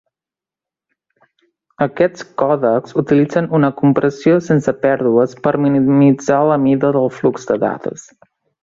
Aquests 1.87 2.25
còdecs 2.43 2.97
utilitzen 3.03 3.51
una 3.59 3.71
compressió 3.83 4.41
sense 4.49 4.77
pèrdues 4.87 5.39
per 5.45 5.57
minimitzar 5.69 6.45
la 6.55 6.61
mida 6.69 6.95
del 6.99 7.11
flux 7.21 7.51
de 7.53 7.65
dades. 7.69 8.13